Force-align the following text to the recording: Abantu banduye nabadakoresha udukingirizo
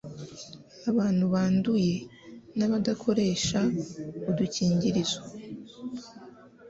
Abantu 0.91 1.23
banduye 1.33 1.95
nabadakoresha 2.57 3.59
udukingirizo 4.29 5.21